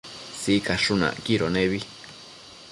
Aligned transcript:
Sicashun 0.41 1.03
acquido 1.09 1.47
nebi 1.55 1.79